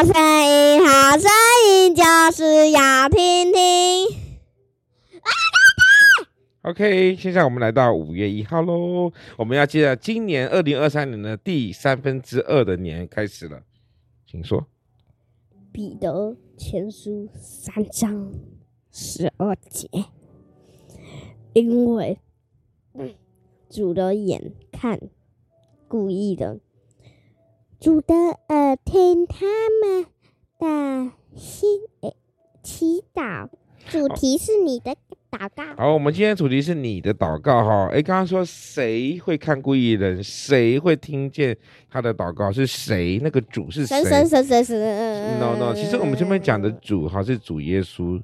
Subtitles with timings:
[0.00, 1.30] 好声音，好声
[1.68, 4.06] 音就是要听听。
[6.62, 13.60] OK，现在我们来到五月一号喽，我们要接着今年二零二三年的第三分之二的年开始了，
[14.26, 14.66] 请说。
[15.70, 18.32] 彼得前书三章
[18.90, 19.86] 十二节，
[21.52, 22.18] 因为
[23.68, 24.98] 主的眼看
[25.86, 26.58] 故意的，
[27.80, 29.46] 主的耳听他
[29.80, 30.04] 们
[30.58, 32.14] 的心诶
[32.62, 33.48] 祈祷。
[33.88, 34.94] 主题是你的
[35.30, 35.64] 祷告。
[35.78, 37.88] 好，我们今天主题是你的祷告哈。
[37.90, 40.22] 哎，刚刚说谁会看故意人？
[40.22, 41.56] 谁会听见
[41.90, 42.52] 他的祷告？
[42.52, 43.18] 是谁？
[43.22, 44.04] 那个主是谁？
[44.04, 48.20] 神神神神 No no，其实我们这边讲的主哈是主耶稣。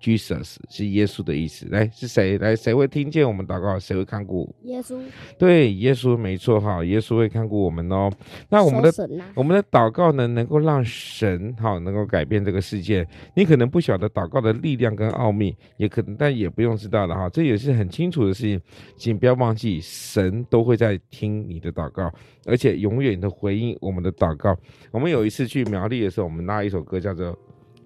[0.00, 2.38] Jesus 是耶稣的意思，来是谁？
[2.38, 3.78] 来谁会听见我们祷告？
[3.78, 4.54] 谁会看顾？
[4.62, 4.98] 耶稣。
[5.36, 8.10] 对，耶稣没错哈，耶稣会看顾我们哦。
[8.48, 8.92] 那我们的
[9.34, 13.06] 我们的祷告呢，能够让神哈能够改变这个世界。
[13.34, 18.60] 你可能不晓得祷告的力量跟奥秘，也可能但也不用知道了哈，这也是很清楚的事情。
[18.96, 22.12] 请不要忘记，神都会在听你的祷告，
[22.46, 24.56] 而且永远的回应我们的祷告。
[24.92, 27.36] 我们有一次去苗栗的时候，我们拉一首歌叫做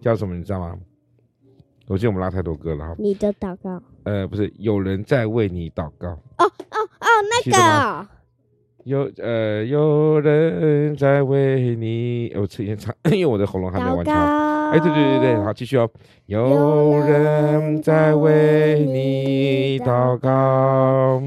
[0.01, 0.37] 叫什么？
[0.37, 0.79] 你知道吗？
[1.93, 2.95] 我记得我们拉太多歌了哈。
[2.99, 3.83] 你的祷告？
[4.05, 6.09] 呃，不是，有人在为你祷告。
[6.09, 7.07] 哦哦哦，
[7.45, 8.09] 那个。
[8.85, 12.33] 有呃，有人在为你。
[12.35, 14.71] 我之前唱，因为我的喉咙还没完唱。
[14.71, 15.89] 哎，对对对对，好，继续哦。
[16.25, 21.23] 有人在为你祷告，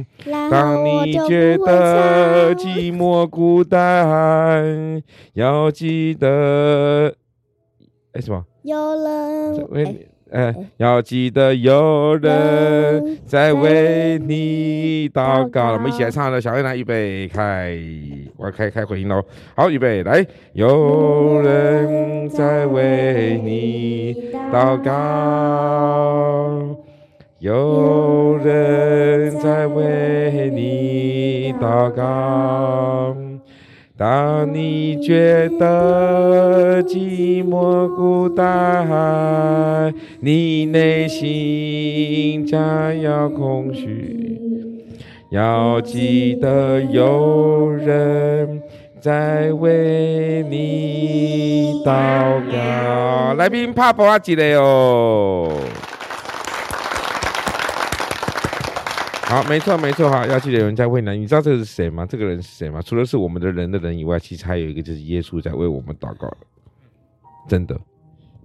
[0.49, 4.99] 当你觉得寂寞孤单，
[5.33, 7.15] 要记得，
[8.13, 8.43] 哎什么？
[8.63, 10.07] 有人为你。
[10.31, 15.73] 呃，要记得有人在为你祷告。
[15.73, 17.77] 我们一起来唱了，小月来预备开，
[18.35, 19.23] 我要开开回音喽。
[19.55, 26.75] 好，预备来，有人在为你祷告，
[27.39, 33.15] 有人在为你祷告。
[33.97, 44.37] 当你觉得寂寞孤单，你内心将要空虚，
[45.29, 48.61] 要记得有人
[48.99, 53.33] 在为你祷告。
[53.35, 55.53] 来宾拍波啊，记得哦。
[59.27, 61.19] 好，没错，没错哈，要记得有人在为难。
[61.19, 62.05] 你知道这个是谁吗？
[62.05, 62.79] 这个人是谁吗？
[62.79, 66.31] 除了是我们的人的人以外，其实还有一个就是耶稣在为我们祷告。
[67.47, 67.75] 真的，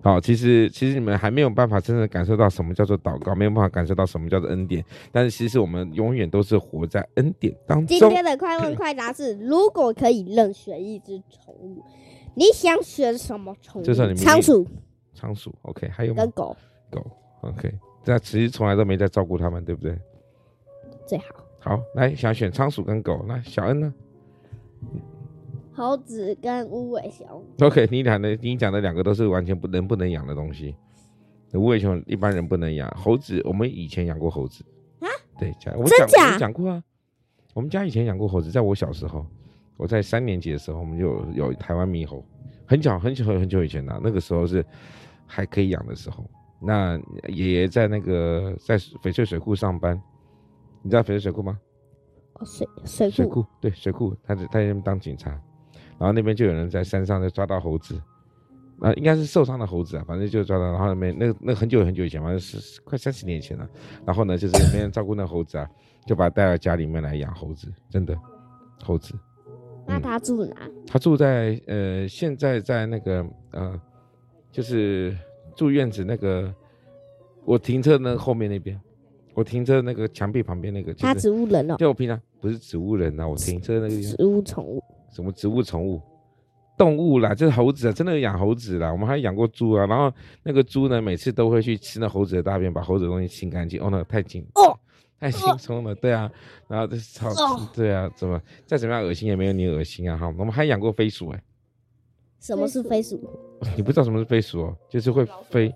[0.02, 4.82] 好，其实其实你们还没有办法真正感受到什么叫做祷告，没有办法感受到什么叫做恩典。
[5.12, 7.98] 但是其实我们永远都是活在恩典当中。
[7.98, 11.84] 今天的快问快答是：如果可以任选一只宠物，
[12.34, 13.84] 你想选什么宠物？
[13.84, 14.66] 就是你仓鼠。
[15.14, 16.22] 仓鼠，OK，还有吗？
[16.22, 16.56] 跟狗。
[16.90, 17.06] 狗
[17.42, 17.70] ，OK，
[18.06, 19.94] 那其实从来都没在照顾他们，对不对？
[21.10, 21.34] 最好。
[21.58, 23.92] 好，来想选仓鼠跟狗，那小恩呢？
[25.72, 27.44] 猴子跟无尾熊。
[27.58, 30.76] OK，你讲的，你讲的两个都是完全不能不能养的东西。
[31.52, 34.64] 无尾熊一般人不能养，猴子我们以前养过猴子
[35.00, 35.10] 啊。
[35.36, 36.84] 对，讲我们讲过讲过啊。
[37.54, 39.26] 我们家以前养过猴子，在我小时候，
[39.76, 42.24] 我在三年级的时候，我们就有有台湾猕猴，
[42.66, 44.64] 很久很久很久以前的，那个时候是
[45.26, 46.24] 还可以养的时候。
[46.60, 50.00] 那爷爷在那个在翡翠水库上班。
[50.82, 51.58] 你知道翡翠水库吗？
[52.34, 55.30] 哦，水水水库，对，水库，他在他在那边当警察，
[55.98, 58.00] 然后那边就有人在山上就抓到猴子，
[58.80, 63.68] 啊，应该是受伤的猴子啊，反正就抓到，然后那边那那很久很久以前，反正是快三十年前了，
[64.06, 65.68] 然后呢，就是没人照顾那猴子啊，
[66.06, 68.18] 就把他带到家里面来养猴子，真的，
[68.82, 69.14] 猴子。
[69.86, 70.54] 那他住哪？
[70.60, 73.78] 嗯，他住在呃，现在在那个呃，
[74.50, 75.14] 就是
[75.54, 76.54] 住院子那个，
[77.44, 78.80] 我停车那后面那边。
[79.34, 81.76] 我停车那个墙壁旁边那个，他植物人哦。
[81.76, 86.00] 就，我平常不是植物人呐，我停车那个植物宠物，什么植物宠物，
[86.76, 88.90] 动物啦，就是猴子啊，真的有养猴子啦。
[88.90, 90.12] 我们还养过猪啊，然后
[90.42, 93.80] 那个猪呢，每次都会去吃那猴子的大便，把猴子的东西清干净。
[93.80, 94.76] 哦，那个太轻哦，
[95.18, 96.30] 太轻松了，对啊，
[96.66, 97.30] 然后就是超，
[97.74, 100.26] 对啊，怎么再怎么样恶心也没有你恶心啊哈。
[100.38, 101.42] 我们还养过飞鼠哎，
[102.40, 103.20] 什么是飞鼠？
[103.76, 105.72] 你不知道什么是飞鼠哦，就是会飞，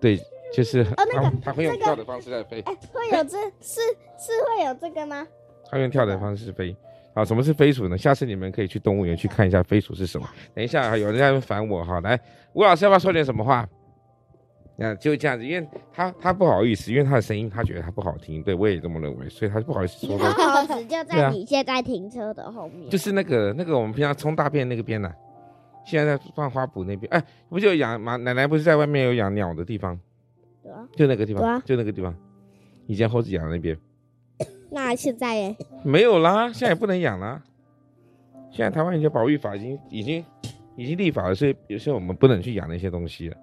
[0.00, 0.18] 对。
[0.52, 3.80] 就是哦，那个它会用跳的方式在飞，哎，会有这是
[4.18, 5.26] 是会有这个吗？
[5.70, 6.74] 它用跳的方式飞，
[7.14, 7.98] 好，什么是飞鼠呢？
[7.98, 10.28] 下次你们可以去动物园去看一下飞鼠是什么。
[10.54, 12.18] 等一下，有人在烦我哈，来，
[12.54, 13.68] 吴老师要不要说点什么话？
[14.80, 20.16] 那就这样子，因为他他不好意思，因为他的声音他觉得他不好听，对，我也这么认为，所以他不好意思说。
[20.16, 25.12] 猴子就在你现在停车的后面，就是那个那个我们平常冲大便那个边呢。
[25.84, 29.98] 现在在放花圃那边，哎，不就养马奶奶不是在外面有养鸟的地方？
[30.94, 32.14] 就那个地方，啊、就那个地方，
[32.86, 33.76] 以前猴子养的那边。
[34.70, 35.56] 那现在耶？
[35.82, 37.42] 没有啦，现在也不能养啦。
[38.50, 40.24] 现在台湾一些保育法已经已经
[40.76, 43.36] 已经立法了，所以有些我们不能去养那些东西了。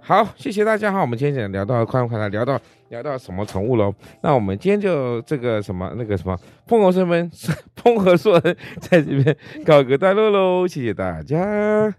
[0.00, 3.94] 好，谢谢大家哈，我们今天讲聊到快问快答，聊到聊到什么宠物喽？
[4.22, 6.36] 那我们今天就这个什么那个什么
[6.66, 7.30] 丰禾硕恩
[7.76, 11.94] 丰禾硕恩在这边告个段落喽，谢谢大家。